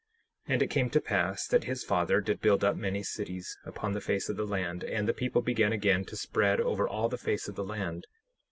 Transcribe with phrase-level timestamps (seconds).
[0.47, 3.91] 10:4 And it came to pass that his father did build up many cities upon
[3.93, 7.19] the face of the land, and the people began again to spread over all the
[7.19, 8.07] face of the land.